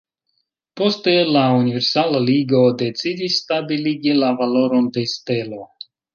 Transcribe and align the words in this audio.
Poste 0.79 1.11
la 1.35 1.43
Universala 1.57 2.21
Ligo 2.29 2.63
decidis 2.81 3.37
stabiligi 3.43 4.19
la 4.25 4.33
valoron 4.43 4.91
de 4.99 5.07
stelo. 5.15 5.63